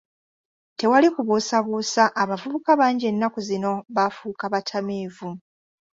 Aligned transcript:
Tewali 0.77 1.07
kubuusabuusa 1.15 2.03
abavubuka 2.21 2.71
bangi 2.79 3.05
ennaku 3.11 3.39
zino 3.49 3.71
baafuuka 3.95 4.45
batamiivu. 4.53 5.29